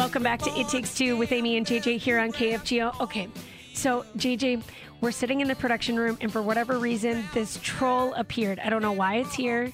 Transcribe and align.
Welcome 0.00 0.22
back 0.22 0.40
to 0.40 0.50
It 0.58 0.66
Takes 0.68 0.94
Two 0.94 1.18
with 1.18 1.30
Amy 1.30 1.58
and 1.58 1.66
JJ 1.66 1.98
here 1.98 2.18
on 2.18 2.32
KFGO. 2.32 2.98
Okay, 3.02 3.28
so 3.74 4.06
JJ, 4.16 4.62
we're 5.02 5.10
sitting 5.10 5.42
in 5.42 5.46
the 5.46 5.54
production 5.54 5.98
room, 5.98 6.16
and 6.22 6.32
for 6.32 6.40
whatever 6.40 6.78
reason, 6.78 7.22
this 7.34 7.58
troll 7.62 8.14
appeared. 8.14 8.58
I 8.60 8.70
don't 8.70 8.80
know 8.80 8.92
why 8.92 9.16
it's 9.16 9.34
here. 9.34 9.70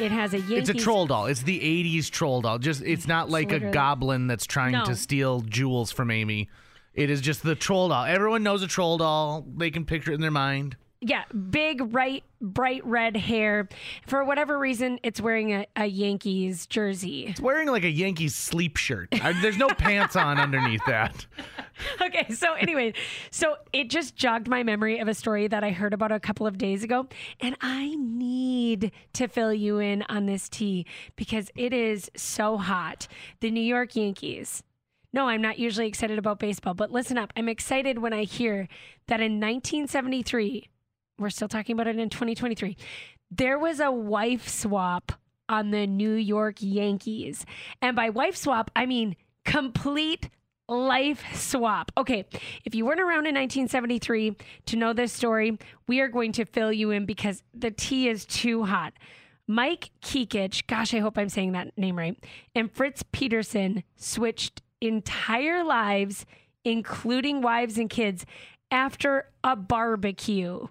It 0.00 0.10
has 0.10 0.32
a 0.32 0.38
Yankees. 0.38 0.70
It's 0.70 0.80
a 0.80 0.82
troll 0.82 1.06
doll. 1.06 1.26
It's 1.26 1.42
the 1.42 1.60
'80s 1.60 2.08
troll 2.10 2.40
doll. 2.40 2.58
Just 2.58 2.80
it's 2.84 3.06
not 3.06 3.28
like 3.28 3.50
a 3.50 3.56
literally- 3.56 3.74
goblin 3.74 4.28
that's 4.28 4.46
trying 4.46 4.72
No. 4.72 4.86
to 4.86 4.96
steal 4.96 5.42
jewels 5.42 5.92
from 5.92 6.10
Amy. 6.10 6.48
It 6.94 7.10
is 7.10 7.20
just 7.20 7.42
the 7.42 7.54
troll 7.54 7.90
doll. 7.90 8.06
Everyone 8.06 8.42
knows 8.42 8.62
a 8.62 8.66
troll 8.66 8.96
doll. 8.96 9.44
They 9.58 9.70
can 9.70 9.84
picture 9.84 10.12
it 10.12 10.14
in 10.14 10.22
their 10.22 10.30
mind. 10.30 10.78
Yeah, 11.06 11.24
big, 11.50 11.90
bright, 11.90 12.24
bright 12.40 12.82
red 12.86 13.14
hair. 13.14 13.68
For 14.06 14.24
whatever 14.24 14.58
reason, 14.58 14.98
it's 15.02 15.20
wearing 15.20 15.52
a, 15.52 15.66
a 15.76 15.84
Yankees 15.84 16.66
jersey. 16.66 17.26
It's 17.26 17.42
wearing 17.42 17.68
like 17.68 17.84
a 17.84 17.90
Yankees 17.90 18.34
sleep 18.34 18.78
shirt. 18.78 19.08
I, 19.12 19.38
there's 19.42 19.58
no 19.58 19.68
pants 19.68 20.16
on 20.16 20.38
underneath 20.38 20.84
that. 20.86 21.26
Okay, 22.00 22.32
so 22.32 22.52
anyway, 22.52 22.94
so 23.32 23.56
it 23.72 23.90
just 23.90 24.14
jogged 24.14 24.46
my 24.46 24.62
memory 24.62 25.00
of 25.00 25.08
a 25.08 25.14
story 25.14 25.48
that 25.48 25.64
I 25.64 25.70
heard 25.70 25.92
about 25.92 26.12
a 26.12 26.20
couple 26.20 26.46
of 26.46 26.56
days 26.56 26.84
ago, 26.84 27.08
and 27.40 27.56
I 27.60 27.96
need 27.96 28.92
to 29.14 29.26
fill 29.26 29.52
you 29.52 29.80
in 29.80 30.04
on 30.08 30.26
this 30.26 30.48
tea 30.48 30.86
because 31.16 31.50
it 31.56 31.72
is 31.72 32.12
so 32.16 32.58
hot. 32.58 33.08
The 33.40 33.50
New 33.50 33.60
York 33.60 33.96
Yankees. 33.96 34.62
No, 35.12 35.26
I'm 35.28 35.42
not 35.42 35.58
usually 35.58 35.88
excited 35.88 36.16
about 36.16 36.38
baseball, 36.38 36.74
but 36.74 36.92
listen 36.92 37.18
up. 37.18 37.32
I'm 37.36 37.48
excited 37.48 37.98
when 37.98 38.12
I 38.12 38.22
hear 38.22 38.68
that 39.08 39.20
in 39.20 39.40
1973, 39.40 40.68
we're 41.18 41.30
still 41.30 41.48
talking 41.48 41.74
about 41.74 41.86
it 41.86 41.98
in 41.98 42.08
2023, 42.08 42.76
there 43.30 43.58
was 43.58 43.80
a 43.80 43.90
wife 43.90 44.48
swap 44.48 45.12
on 45.48 45.70
the 45.70 45.86
New 45.86 46.14
York 46.14 46.56
Yankees. 46.60 47.44
And 47.82 47.96
by 47.96 48.10
wife 48.10 48.36
swap, 48.36 48.70
I 48.74 48.86
mean 48.86 49.16
complete 49.44 50.30
life 50.68 51.24
swap. 51.34 51.92
Okay, 51.96 52.24
if 52.64 52.74
you 52.74 52.86
weren't 52.86 53.00
around 53.00 53.26
in 53.26 53.34
1973 53.34 54.36
to 54.66 54.76
know 54.76 54.92
this 54.92 55.12
story, 55.12 55.58
we 55.86 56.00
are 56.00 56.08
going 56.08 56.32
to 56.32 56.44
fill 56.44 56.72
you 56.72 56.90
in 56.90 57.04
because 57.04 57.42
the 57.52 57.70
tea 57.70 58.08
is 58.08 58.24
too 58.24 58.64
hot. 58.64 58.94
Mike 59.46 59.90
Kekich, 60.02 60.66
gosh, 60.66 60.94
I 60.94 61.00
hope 61.00 61.18
I'm 61.18 61.28
saying 61.28 61.52
that 61.52 61.76
name 61.76 61.98
right, 61.98 62.16
and 62.54 62.72
Fritz 62.72 63.04
Peterson 63.12 63.84
switched 63.96 64.62
entire 64.80 65.62
lives, 65.62 66.24
including 66.64 67.42
wives 67.42 67.76
and 67.76 67.90
kids, 67.90 68.24
after 68.70 69.28
a 69.42 69.54
barbecue. 69.54 70.66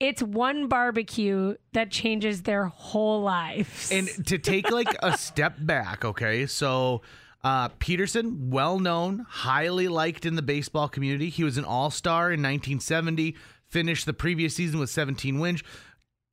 It's 0.00 0.22
one 0.22 0.68
barbecue 0.68 1.54
that 1.72 1.90
changes 1.90 2.42
their 2.42 2.66
whole 2.66 3.22
lives. 3.22 3.92
And 3.92 4.08
to 4.26 4.38
take 4.38 4.70
like 4.70 4.94
a 5.02 5.16
step 5.18 5.54
back, 5.58 6.04
okay, 6.04 6.46
so 6.46 7.02
uh, 7.44 7.68
Peterson, 7.78 8.50
well 8.50 8.78
known, 8.78 9.26
highly 9.28 9.86
liked 9.86 10.26
in 10.26 10.34
the 10.34 10.42
baseball 10.42 10.88
community. 10.88 11.28
He 11.28 11.44
was 11.44 11.58
an 11.58 11.64
all 11.64 11.90
star 11.90 12.26
in 12.32 12.40
1970, 12.40 13.36
finished 13.68 14.06
the 14.06 14.14
previous 14.14 14.54
season 14.54 14.80
with 14.80 14.90
17 14.90 15.38
wins. 15.38 15.62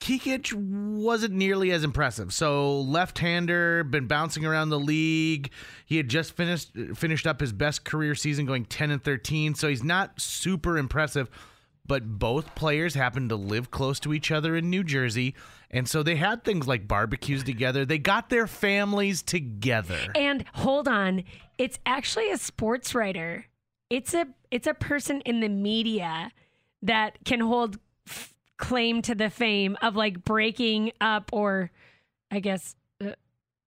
Kekich 0.02 0.52
wasn't 0.52 1.36
nearly 1.36 1.72
as 1.72 1.84
impressive. 1.84 2.34
So 2.34 2.82
left-hander, 2.82 3.84
been 3.84 4.08
bouncing 4.08 4.46
around 4.46 4.70
the 4.70 4.80
league. 4.80 5.52
He 5.86 5.98
had 5.98 6.10
just 6.10 6.36
finished 6.36 6.72
finished 6.96 7.28
up 7.28 7.40
his 7.40 7.54
best 7.54 7.86
career 7.86 8.16
season, 8.16 8.48
going 8.48 8.66
10 8.66 8.90
and 8.90 9.04
13. 9.04 9.54
So 9.54 9.68
he's 9.68 9.84
not 9.84 10.20
super 10.20 10.78
impressive. 10.80 11.30
But 11.86 12.20
both 12.20 12.56
players 12.56 12.94
happened 12.94 13.30
to 13.30 13.36
live 13.36 13.72
close 13.72 14.00
to 14.02 14.14
each 14.14 14.32
other 14.32 14.56
in 14.56 14.70
New 14.70 14.84
Jersey, 14.84 15.36
and 15.70 15.88
so 15.88 16.04
they 16.04 16.16
had 16.16 16.44
things 16.44 16.68
like 16.68 16.88
barbecues 16.88 17.44
together. 17.44 17.86
They 17.86 17.98
got 17.98 18.30
their 18.30 18.48
families 18.48 19.22
together. 19.22 20.00
And 20.16 20.46
hold 20.54 20.88
on, 20.88 21.24
it's 21.58 21.80
actually 21.86 22.30
a 22.32 22.38
sports 22.38 22.94
writer. 22.94 23.46
It's 23.90 24.14
a 24.14 24.28
it's 24.52 24.68
a 24.68 24.74
person 24.74 25.22
in 25.22 25.40
the 25.40 25.50
media 25.50 26.32
that 26.82 27.18
can 27.26 27.40
hold 27.40 27.78
f- 28.08 28.34
claim 28.58 29.02
to 29.02 29.16
the 29.16 29.30
fame 29.30 29.78
of 29.82 29.96
like 29.96 30.24
breaking 30.24 30.92
up 31.02 31.30
or 31.34 31.72
I 32.30 32.40
guess 32.40 32.76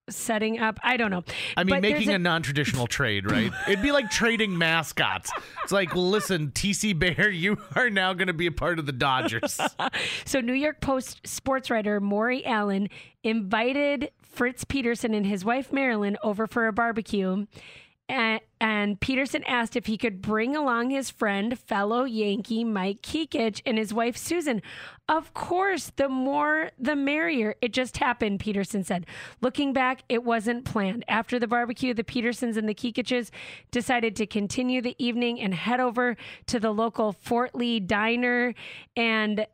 setting 0.08 0.58
up. 0.58 0.78
I 0.82 0.96
don't 0.96 1.10
know. 1.10 1.24
I 1.56 1.64
mean, 1.64 1.76
But 1.76 1.82
making 1.82 2.10
a- 2.10 2.14
a, 2.14 2.18
non-traditional 2.18 2.86
trade, 2.86 3.30
right? 3.30 3.50
It'd 3.68 3.82
be 3.82 3.92
like 3.92 4.10
trading 4.10 4.56
mascots. 4.56 5.30
It's 5.62 5.72
like, 5.72 5.94
listen, 5.94 6.50
TC 6.50 6.98
Bear, 6.98 7.30
you 7.30 7.58
are 7.74 7.90
now 7.90 8.12
going 8.12 8.26
to 8.28 8.34
be 8.34 8.46
a 8.46 8.52
part 8.52 8.78
of 8.78 8.86
the 8.86 8.92
Dodgers. 8.92 9.60
So, 10.24 10.40
New 10.40 10.52
York 10.54 10.80
Post 10.80 11.26
sports 11.26 11.70
writer 11.70 12.00
Maury 12.00 12.44
Allen 12.44 12.88
invited 13.22 14.10
Fritz 14.22 14.64
Peterson 14.64 15.14
and 15.14 15.26
his 15.26 15.44
wife 15.44 15.72
Marilyn 15.72 16.16
over 16.22 16.46
for 16.46 16.66
a 16.66 16.72
barbecue. 16.72 17.46
And, 18.08 18.40
Peterson 19.00 19.42
asked 19.44 19.76
if 19.76 19.86
he 19.86 19.96
could 19.96 20.20
bring 20.20 20.54
along 20.54 20.90
his 20.90 21.10
friend, 21.10 21.58
fellow 21.58 22.04
Yankee 22.04 22.64
Mike 22.64 23.02
Kekich, 23.02 23.60
and 23.64 23.78
his 23.78 23.94
wife 23.94 24.16
Susan. 24.16 24.62
Of 25.08 25.34
course, 25.34 25.90
the 25.96 26.08
more 26.08 26.70
the 26.78 26.96
merrier. 26.96 27.56
It 27.60 27.72
just 27.72 27.98
happened, 27.98 28.40
Peterson 28.40 28.84
said. 28.84 29.06
Looking 29.40 29.72
back, 29.72 30.02
it 30.08 30.24
wasn't 30.24 30.64
planned. 30.64 31.04
After 31.08 31.38
the 31.38 31.46
barbecue, 31.46 31.94
the 31.94 32.04
Petersons 32.04 32.56
and 32.56 32.68
the 32.68 32.74
Kekiches 32.74 33.30
decided 33.70 34.16
to 34.16 34.26
continue 34.26 34.80
the 34.80 34.96
evening 34.98 35.40
and 35.40 35.54
head 35.54 35.80
over 35.80 36.16
to 36.46 36.60
the 36.60 36.72
local 36.72 37.12
Fort 37.12 37.54
Lee 37.54 37.80
diner. 37.80 38.54
And 38.96 39.46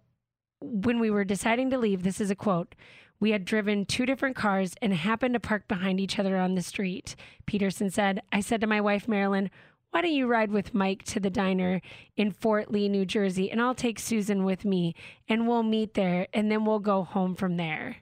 when 0.61 0.99
we 0.99 1.11
were 1.11 1.25
deciding 1.25 1.71
to 1.71 1.79
leave, 1.79 2.03
this 2.03 2.21
is 2.21 2.31
a 2.31 2.37
quote. 2.37 2.75
We 3.21 3.31
had 3.33 3.45
driven 3.45 3.85
two 3.85 4.07
different 4.07 4.35
cars 4.35 4.75
and 4.81 4.95
happened 4.95 5.35
to 5.35 5.41
park 5.41 5.69
behind 5.69 6.01
each 6.01 6.19
other 6.19 6.39
on 6.39 6.55
the 6.55 6.63
street. 6.63 7.15
Peterson 7.47 7.91
said, 7.91 8.23
I 8.33 8.41
said 8.41 8.61
to 8.63 8.67
my 8.67 8.81
wife, 8.81 9.07
Marilyn, 9.07 9.51
why 9.91 10.03
don't 10.03 10.13
you 10.13 10.27
ride 10.27 10.51
with 10.51 10.73
Mike 10.73 11.03
to 11.05 11.21
the 11.21 11.31
diner 11.31 11.83
in 12.17 12.31
Fort 12.31 12.71
Lee, 12.71 12.89
New 12.89 13.05
Jersey, 13.05 13.51
and 13.51 13.61
I'll 13.61 13.75
take 13.75 13.99
Susan 13.99 14.45
with 14.45 14.65
me 14.65 14.95
and 15.29 15.47
we'll 15.47 15.65
meet 15.65 15.95
there 15.95 16.29
and 16.33 16.51
then 16.51 16.65
we'll 16.65 16.79
go 16.79 17.03
home 17.03 17.35
from 17.35 17.57
there. 17.57 17.97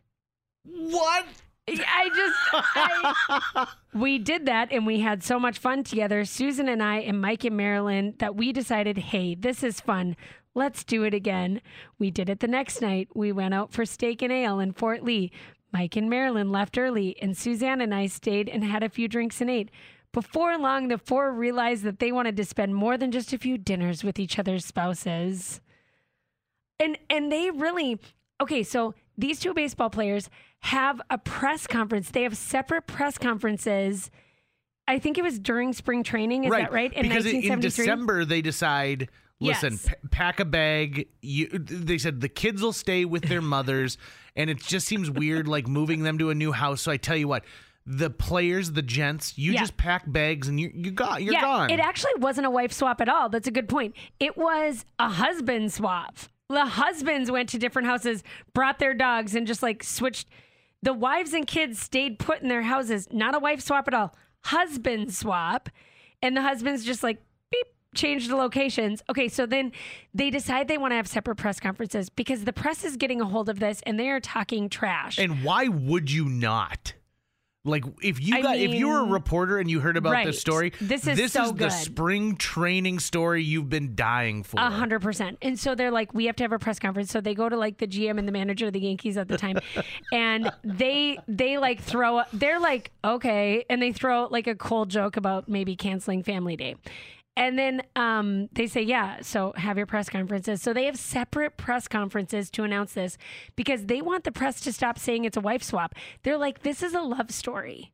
what? 0.64 1.26
I 1.70 2.08
just, 2.14 2.36
I, 3.56 3.66
we 3.94 4.18
did 4.18 4.46
that 4.46 4.72
and 4.72 4.86
we 4.86 5.00
had 5.00 5.22
so 5.22 5.38
much 5.38 5.58
fun 5.58 5.84
together, 5.84 6.24
Susan 6.24 6.68
and 6.68 6.82
I, 6.82 6.98
and 7.00 7.20
Mike 7.20 7.44
and 7.44 7.56
Marilyn, 7.56 8.14
that 8.18 8.36
we 8.36 8.52
decided, 8.52 8.96
hey, 8.96 9.34
this 9.34 9.62
is 9.62 9.80
fun. 9.80 10.16
Let's 10.58 10.82
do 10.82 11.04
it 11.04 11.14
again. 11.14 11.60
We 12.00 12.10
did 12.10 12.28
it 12.28 12.40
the 12.40 12.48
next 12.48 12.82
night. 12.82 13.08
We 13.14 13.30
went 13.30 13.54
out 13.54 13.72
for 13.72 13.86
steak 13.86 14.22
and 14.22 14.32
ale 14.32 14.58
in 14.58 14.72
Fort 14.72 15.04
Lee. 15.04 15.30
Mike 15.72 15.94
and 15.94 16.10
Marilyn 16.10 16.50
left 16.50 16.76
early, 16.76 17.16
and 17.22 17.36
Suzanne 17.36 17.80
and 17.80 17.94
I 17.94 18.06
stayed 18.06 18.48
and 18.48 18.64
had 18.64 18.82
a 18.82 18.88
few 18.88 19.06
drinks 19.06 19.40
and 19.40 19.48
ate. 19.48 19.70
Before 20.12 20.58
long, 20.58 20.88
the 20.88 20.98
four 20.98 21.30
realized 21.32 21.84
that 21.84 22.00
they 22.00 22.10
wanted 22.10 22.36
to 22.38 22.44
spend 22.44 22.74
more 22.74 22.98
than 22.98 23.12
just 23.12 23.32
a 23.32 23.38
few 23.38 23.56
dinners 23.56 24.02
with 24.02 24.18
each 24.18 24.36
other's 24.36 24.64
spouses. 24.64 25.60
And 26.80 26.98
and 27.08 27.30
they 27.30 27.52
really 27.52 28.00
okay, 28.40 28.64
so 28.64 28.94
these 29.16 29.38
two 29.38 29.54
baseball 29.54 29.90
players 29.90 30.28
have 30.60 31.00
a 31.08 31.18
press 31.18 31.68
conference. 31.68 32.10
They 32.10 32.24
have 32.24 32.36
separate 32.36 32.88
press 32.88 33.16
conferences. 33.16 34.10
I 34.88 34.98
think 34.98 35.18
it 35.18 35.22
was 35.22 35.38
during 35.38 35.72
spring 35.72 36.02
training. 36.02 36.44
Is 36.44 36.50
that 36.50 36.72
right? 36.72 36.90
because 36.90 37.26
in 37.26 37.42
1973? 37.42 37.84
December 37.84 38.24
they 38.24 38.42
decide, 38.42 39.08
listen, 39.40 39.72
Yes. 39.74 39.86
p- 39.88 39.94
pack 40.10 40.40
a 40.40 40.44
bag. 40.44 41.08
You, 41.22 41.48
they 41.48 41.98
said 41.98 42.20
the 42.20 42.28
kids 42.28 42.62
will 42.62 42.72
stay 42.72 43.04
with 43.04 43.24
their 43.24 43.40
mothers, 43.56 43.98
and 44.36 44.48
it 44.50 44.58
just 44.58 44.86
seems 44.86 45.10
weird, 45.10 45.46
like 45.48 45.66
moving 45.68 46.02
them 46.02 46.18
to 46.18 46.30
a 46.30 46.34
new 46.34 46.52
house. 46.52 46.82
So 46.82 46.90
I 46.92 46.96
tell 46.96 47.16
you 47.16 47.28
what, 47.28 47.44
the 47.86 48.10
players, 48.10 48.72
the 48.72 48.82
gents, 48.82 49.38
you 49.38 49.52
Yeah. 49.52 49.60
just 49.60 49.76
pack 49.76 50.04
bags 50.10 50.46
and 50.48 50.60
you 50.60 50.70
you 50.74 50.90
got 50.90 51.22
you're 51.22 51.32
yeah, 51.32 51.40
gone. 51.40 51.70
it 51.70 51.80
actually 51.80 52.12
wasn't 52.18 52.46
a 52.46 52.50
wife 52.50 52.72
swap 52.72 53.00
at 53.00 53.08
all. 53.08 53.28
That's 53.30 53.48
a 53.48 53.50
good 53.50 53.68
point. 53.68 53.94
It 54.20 54.36
was 54.36 54.84
a 54.98 55.08
husband 55.08 55.72
swap. 55.72 56.16
The 56.50 56.66
husbands 56.66 57.30
went 57.30 57.48
to 57.50 57.58
different 57.58 57.88
houses, 57.88 58.22
brought 58.54 58.78
their 58.78 58.94
dogs, 58.94 59.34
and 59.34 59.46
just 59.46 59.62
like 59.62 59.82
switched. 59.82 60.28
The 60.82 60.92
wives 60.94 61.32
and 61.32 61.46
kids 61.46 61.80
stayed 61.80 62.18
put 62.18 62.40
in 62.40 62.48
their 62.48 62.62
houses. 62.62 63.08
Not 63.10 63.34
a 63.34 63.38
wife 63.38 63.60
swap 63.60 63.88
at 63.88 63.94
all. 63.94 64.14
Husband 64.44 65.12
swap. 65.12 65.68
And 66.22 66.36
the 66.36 66.42
husbands 66.42 66.84
just 66.84 67.02
like 67.02 67.22
beep, 67.92 67.98
changed 67.98 68.30
the 68.30 68.36
locations. 68.36 69.02
Okay, 69.10 69.28
so 69.28 69.46
then 69.46 69.72
they 70.14 70.30
decide 70.30 70.68
they 70.68 70.78
want 70.78 70.92
to 70.92 70.96
have 70.96 71.06
separate 71.06 71.36
press 71.36 71.60
conferences 71.60 72.08
because 72.08 72.44
the 72.44 72.52
press 72.52 72.84
is 72.84 72.96
getting 72.96 73.20
a 73.20 73.26
hold 73.26 73.48
of 73.48 73.60
this 73.60 73.82
and 73.86 73.98
they 73.98 74.08
are 74.08 74.20
talking 74.20 74.68
trash. 74.68 75.18
And 75.18 75.44
why 75.44 75.68
would 75.68 76.10
you 76.10 76.28
not? 76.28 76.94
Like 77.64 77.84
if 78.02 78.20
you 78.20 78.36
I 78.36 78.40
got 78.40 78.56
if 78.56 78.72
you 78.72 78.88
were 78.88 79.00
a 79.00 79.04
reporter 79.04 79.58
and 79.58 79.70
you 79.70 79.80
heard 79.80 79.96
about 79.96 80.12
right. 80.12 80.26
this 80.26 80.40
story, 80.40 80.72
This 80.80 81.06
is 81.06 81.16
this 81.16 81.32
so 81.32 81.44
is 81.44 81.52
the 81.52 81.70
spring 81.70 82.36
training 82.36 82.98
story 82.98 83.42
you've 83.42 83.68
been 83.68 83.94
dying 83.94 84.42
for. 84.42 84.58
A 84.58 84.70
hundred 84.70 85.02
percent. 85.02 85.38
And 85.42 85.58
so 85.58 85.74
they're 85.74 85.90
like, 85.90 86.14
we 86.14 86.26
have 86.26 86.36
to 86.36 86.44
have 86.44 86.52
a 86.52 86.58
press 86.58 86.78
conference. 86.78 87.10
So 87.10 87.20
they 87.20 87.34
go 87.34 87.48
to 87.48 87.56
like 87.56 87.78
the 87.78 87.86
GM 87.86 88.18
and 88.18 88.26
the 88.26 88.32
manager 88.32 88.68
of 88.68 88.72
the 88.72 88.80
Yankees 88.80 89.16
at 89.16 89.28
the 89.28 89.36
time, 89.36 89.58
and 90.12 90.50
they 90.64 91.18
they 91.28 91.58
like 91.58 91.82
throw. 91.82 92.22
They're 92.32 92.60
like, 92.60 92.90
okay, 93.04 93.64
and 93.68 93.82
they 93.82 93.92
throw 93.92 94.28
like 94.30 94.46
a 94.46 94.54
cold 94.54 94.88
joke 94.88 95.16
about 95.16 95.48
maybe 95.48 95.76
canceling 95.76 96.22
Family 96.22 96.56
Day. 96.56 96.76
And 97.38 97.56
then 97.58 97.82
um, 97.94 98.48
they 98.52 98.66
say, 98.66 98.82
yeah, 98.82 99.18
so 99.22 99.52
have 99.56 99.76
your 99.76 99.86
press 99.86 100.08
conferences. 100.10 100.60
So 100.60 100.72
they 100.72 100.86
have 100.86 100.98
separate 100.98 101.56
press 101.56 101.86
conferences 101.86 102.50
to 102.50 102.64
announce 102.64 102.94
this 102.94 103.16
because 103.54 103.86
they 103.86 104.02
want 104.02 104.24
the 104.24 104.32
press 104.32 104.60
to 104.62 104.72
stop 104.72 104.98
saying 104.98 105.24
it's 105.24 105.36
a 105.36 105.40
wife 105.40 105.62
swap. 105.62 105.94
They're 106.24 106.36
like, 106.36 106.62
this 106.64 106.82
is 106.82 106.94
a 106.94 107.00
love 107.00 107.30
story. 107.30 107.92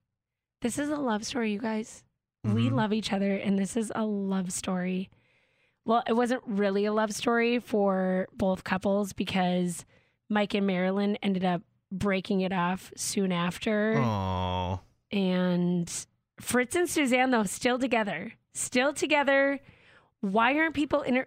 This 0.62 0.78
is 0.78 0.88
a 0.88 0.96
love 0.96 1.24
story, 1.24 1.52
you 1.52 1.58
guys. 1.60 2.02
We 2.42 2.68
Mhm. 2.70 2.72
love 2.72 2.92
each 2.94 3.12
other, 3.12 3.36
and 3.36 3.58
this 3.58 3.76
is 3.76 3.92
a 3.94 4.04
love 4.04 4.50
story. 4.50 5.10
Well, 5.84 6.02
it 6.08 6.14
wasn't 6.14 6.42
really 6.46 6.86
a 6.86 6.92
love 6.92 7.12
story 7.12 7.58
for 7.58 8.28
both 8.32 8.64
couples 8.64 9.12
because 9.12 9.84
Mike 10.30 10.54
and 10.54 10.66
Marilyn 10.66 11.16
ended 11.22 11.44
up 11.44 11.60
breaking 11.92 12.40
it 12.40 12.52
off 12.52 12.92
soon 12.96 13.30
after. 13.30 13.96
Oh. 13.98 14.80
And 15.12 15.90
Fritz 16.40 16.74
and 16.74 16.88
Suzanne, 16.88 17.30
though, 17.30 17.44
still 17.44 17.78
together. 17.78 18.32
Still 18.54 18.92
together. 18.92 19.60
Why 20.20 20.56
aren't 20.58 20.74
people 20.74 21.02
inter- 21.02 21.26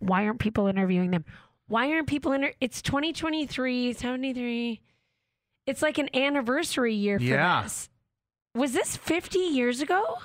Why 0.00 0.26
aren't 0.26 0.40
people 0.40 0.66
interviewing 0.66 1.10
them? 1.12 1.24
Why 1.66 1.90
aren't 1.92 2.08
people 2.08 2.32
inter- 2.32 2.52
It's 2.60 2.82
2023, 2.82 3.92
73. 3.94 4.80
It's 5.66 5.80
like 5.80 5.96
an 5.98 6.14
anniversary 6.14 6.94
year 6.94 7.18
for 7.18 7.24
Yeah. 7.24 7.62
this. 7.62 7.88
Was 8.54 8.72
this 8.72 8.96
50 8.96 9.38
years 9.38 9.80
ago? 9.80 10.18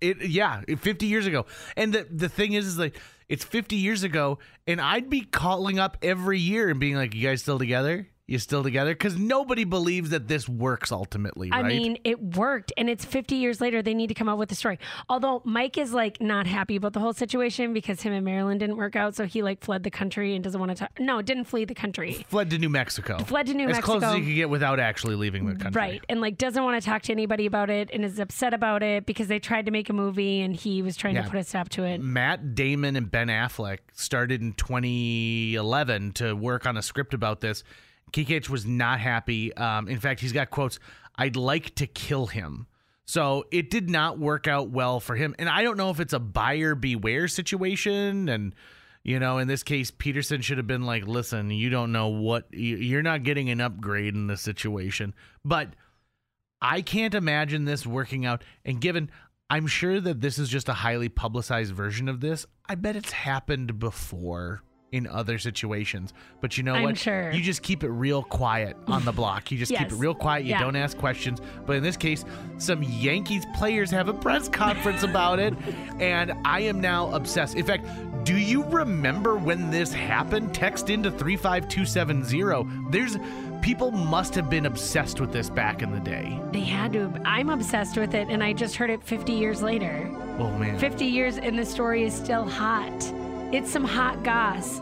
It 0.00 0.26
yeah, 0.28 0.60
50 0.78 1.06
years 1.06 1.26
ago. 1.26 1.46
And 1.76 1.92
the 1.94 2.06
the 2.10 2.28
thing 2.28 2.52
is 2.52 2.66
is 2.66 2.78
like 2.78 3.00
it's 3.28 3.44
50 3.44 3.76
years 3.76 4.02
ago 4.02 4.38
and 4.66 4.80
I'd 4.80 5.08
be 5.08 5.22
calling 5.22 5.78
up 5.78 5.96
every 6.02 6.38
year 6.38 6.68
and 6.68 6.78
being 6.78 6.96
like 6.96 7.14
you 7.14 7.26
guys 7.26 7.40
still 7.40 7.58
together? 7.58 8.08
You 8.26 8.38
still 8.38 8.62
together? 8.62 8.94
Cuz 8.94 9.18
nobody 9.18 9.64
believes 9.64 10.08
that 10.10 10.28
this 10.28 10.48
works 10.48 10.90
ultimately, 10.90 11.50
right? 11.50 11.62
I 11.62 11.68
mean, 11.68 11.98
it 12.04 12.22
worked, 12.36 12.72
and 12.78 12.88
it's 12.88 13.04
50 13.04 13.34
years 13.36 13.60
later. 13.60 13.82
They 13.82 13.92
need 13.92 14.06
to 14.06 14.14
come 14.14 14.30
up 14.30 14.38
with 14.38 14.50
a 14.50 14.54
story. 14.54 14.78
Although 15.10 15.42
Mike 15.44 15.76
is 15.76 15.92
like 15.92 16.22
not 16.22 16.46
happy 16.46 16.76
about 16.76 16.94
the 16.94 17.00
whole 17.00 17.12
situation 17.12 17.74
because 17.74 18.00
him 18.00 18.14
and 18.14 18.24
Marilyn 18.24 18.56
didn't 18.56 18.78
work 18.78 18.96
out, 18.96 19.14
so 19.14 19.26
he 19.26 19.42
like 19.42 19.62
fled 19.62 19.82
the 19.82 19.90
country 19.90 20.34
and 20.34 20.42
doesn't 20.42 20.58
want 20.58 20.70
to 20.72 20.74
talk. 20.74 20.98
No, 20.98 21.20
didn't 21.20 21.44
flee 21.44 21.66
the 21.66 21.74
country. 21.74 22.24
fled 22.28 22.48
to 22.48 22.56
New 22.58 22.70
Mexico. 22.70 23.18
Fled 23.18 23.46
to 23.48 23.52
New 23.52 23.64
as 23.68 23.76
Mexico. 23.76 23.98
close 23.98 24.02
as 24.04 24.16
you 24.18 24.24
could 24.24 24.34
get 24.34 24.48
without 24.48 24.80
actually 24.80 25.16
leaving 25.16 25.44
the 25.44 25.56
country. 25.56 25.78
Right. 25.78 26.04
And 26.08 26.22
like 26.22 26.38
doesn't 26.38 26.64
want 26.64 26.82
to 26.82 26.88
talk 26.88 27.02
to 27.02 27.12
anybody 27.12 27.44
about 27.44 27.68
it 27.68 27.90
and 27.92 28.06
is 28.06 28.18
upset 28.18 28.54
about 28.54 28.82
it 28.82 29.04
because 29.04 29.28
they 29.28 29.38
tried 29.38 29.66
to 29.66 29.70
make 29.70 29.90
a 29.90 29.92
movie 29.92 30.40
and 30.40 30.56
he 30.56 30.80
was 30.80 30.96
trying 30.96 31.16
Yeah. 31.16 31.24
to 31.24 31.28
put 31.30 31.40
a 31.40 31.44
stop 31.44 31.68
to 31.70 31.84
it. 31.84 32.00
Matt 32.00 32.54
Damon 32.54 32.96
and 32.96 33.10
Ben 33.10 33.28
Affleck 33.28 33.80
started 33.92 34.40
in 34.40 34.54
2011 34.54 36.12
to 36.12 36.34
work 36.34 36.66
on 36.66 36.76
a 36.78 36.82
script 36.82 37.12
about 37.14 37.42
this. 37.42 37.62
Kekich 38.14 38.48
was 38.48 38.64
not 38.64 39.00
happy. 39.00 39.52
Um, 39.54 39.88
in 39.88 39.98
fact, 39.98 40.20
he's 40.20 40.32
got 40.32 40.50
quotes, 40.50 40.78
I'd 41.16 41.34
like 41.36 41.74
to 41.74 41.86
kill 41.86 42.26
him. 42.26 42.66
So 43.06 43.44
it 43.50 43.70
did 43.70 43.90
not 43.90 44.18
work 44.18 44.46
out 44.46 44.70
well 44.70 45.00
for 45.00 45.16
him. 45.16 45.34
And 45.38 45.48
I 45.48 45.62
don't 45.62 45.76
know 45.76 45.90
if 45.90 45.98
it's 45.98 46.12
a 46.12 46.18
buyer 46.20 46.74
beware 46.76 47.26
situation. 47.28 48.28
And, 48.28 48.54
you 49.02 49.18
know, 49.18 49.38
in 49.38 49.48
this 49.48 49.62
case, 49.64 49.90
Peterson 49.90 50.40
should 50.40 50.58
have 50.58 50.66
been 50.66 50.86
like, 50.86 51.06
listen, 51.06 51.50
you 51.50 51.70
don't 51.70 51.92
know 51.92 52.08
what, 52.08 52.46
you- 52.54 52.76
you're 52.76 53.02
not 53.02 53.24
getting 53.24 53.50
an 53.50 53.60
upgrade 53.60 54.14
in 54.14 54.28
this 54.28 54.40
situation. 54.40 55.12
But 55.44 55.74
I 56.62 56.80
can't 56.80 57.14
imagine 57.14 57.64
this 57.64 57.84
working 57.84 58.24
out. 58.24 58.42
And 58.64 58.80
given, 58.80 59.10
I'm 59.50 59.66
sure 59.66 60.00
that 60.00 60.20
this 60.20 60.38
is 60.38 60.48
just 60.48 60.68
a 60.68 60.74
highly 60.74 61.08
publicized 61.10 61.74
version 61.74 62.08
of 62.08 62.20
this. 62.20 62.46
I 62.68 62.76
bet 62.76 62.96
it's 62.96 63.12
happened 63.12 63.78
before 63.78 64.62
in 64.94 65.08
other 65.08 65.38
situations. 65.38 66.12
But 66.40 66.56
you 66.56 66.62
know 66.62 66.74
I'm 66.74 66.84
what? 66.84 66.96
sure. 66.98 67.32
You 67.32 67.42
just 67.42 67.62
keep 67.62 67.82
it 67.82 67.88
real 67.88 68.22
quiet 68.22 68.76
on 68.86 69.04
the 69.04 69.10
block. 69.10 69.50
You 69.50 69.58
just 69.58 69.72
keep 69.72 69.90
it 69.90 69.92
real 69.96 70.14
quiet. 70.14 70.44
You 70.44 70.50
Yeah. 70.50 70.60
don't 70.60 70.76
ask 70.76 70.96
questions. 70.96 71.40
But 71.66 71.74
in 71.76 71.82
this 71.82 71.96
case, 71.96 72.24
some 72.58 72.80
Yankees 72.84 73.44
players 73.56 73.90
have 73.90 74.08
a 74.08 74.12
press 74.14 74.48
conference 74.48 75.02
about 75.02 75.38
it. 75.40 75.52
And 76.00 76.32
I 76.44 76.60
am 76.60 76.80
now 76.80 77.10
obsessed. 77.14 77.54
In 77.56 77.64
fact, 77.64 77.86
do 78.24 78.36
you 78.36 78.64
remember 78.64 79.36
when 79.36 79.70
this 79.70 79.92
happened? 79.92 80.52
Text 80.54 80.90
into 80.90 81.10
35270. 81.10 82.90
There's 82.90 83.16
people 83.62 83.90
must 83.90 84.34
have 84.34 84.50
been 84.50 84.66
obsessed 84.66 85.20
with 85.20 85.32
this 85.32 85.48
back 85.50 85.82
in 85.82 85.90
the 85.92 86.00
day. 86.00 86.38
They 86.52 86.60
had 86.60 86.92
to. 86.94 87.12
I'm 87.24 87.48
obsessed 87.48 87.96
with 87.96 88.14
it 88.14 88.28
and 88.28 88.42
I 88.42 88.52
just 88.52 88.76
heard 88.76 88.90
it 88.90 89.02
50 89.02 89.32
years 89.32 89.62
later. 89.62 90.10
Oh 90.38 90.50
man. 90.58 90.78
50 90.78 91.04
years 91.04 91.38
and 91.38 91.58
the 91.58 91.64
story 91.64 92.02
is 92.04 92.14
still 92.14 92.44
hot. 92.44 92.90
It's 93.52 93.70
some 93.70 93.84
hot 93.84 94.22
goss. 94.22 94.80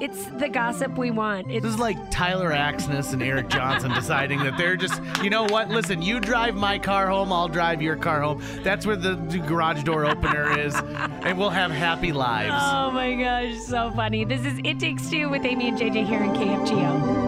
It's 0.00 0.24
the 0.26 0.48
gossip 0.48 0.98
we 0.98 1.10
want. 1.10 1.50
It's 1.50 1.62
This 1.62 1.74
is 1.74 1.78
like 1.78 2.10
Tyler 2.10 2.50
Axness 2.50 3.12
and 3.12 3.22
Eric 3.22 3.48
Johnson 3.48 3.90
deciding 3.94 4.42
that 4.42 4.58
they're 4.58 4.76
just, 4.76 5.00
you 5.22 5.30
know 5.30 5.44
what? 5.44 5.68
Listen, 5.68 6.02
you 6.02 6.18
drive 6.20 6.56
my 6.56 6.78
car 6.78 7.06
home, 7.08 7.32
I'll 7.32 7.48
drive 7.48 7.80
your 7.80 7.96
car 7.96 8.20
home. 8.20 8.42
That's 8.62 8.86
where 8.86 8.96
the 8.96 9.14
garage 9.46 9.82
door 9.84 10.04
opener 10.04 10.58
is, 10.58 10.74
and 10.74 11.38
we'll 11.38 11.50
have 11.50 11.70
happy 11.70 12.12
lives. 12.12 12.54
Oh 12.56 12.90
my 12.90 13.14
gosh, 13.14 13.58
so 13.60 13.92
funny. 13.92 14.24
This 14.24 14.44
is 14.44 14.58
It 14.64 14.80
Takes 14.80 15.08
Two 15.08 15.28
with 15.30 15.44
Amy 15.44 15.68
and 15.68 15.78
JJ 15.78 16.06
here 16.06 16.22
in 16.22 16.30
KFGO. 16.32 17.23